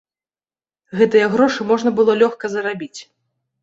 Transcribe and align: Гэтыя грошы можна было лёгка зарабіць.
Гэтыя 1.03 1.29
грошы 1.35 1.61
можна 1.75 1.89
было 2.01 2.19
лёгка 2.25 2.45
зарабіць. 2.59 2.99